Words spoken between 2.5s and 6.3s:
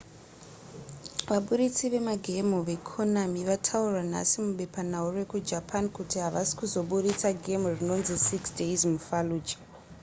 vekonami vataura nhasi mubepanhau rekujapani kuti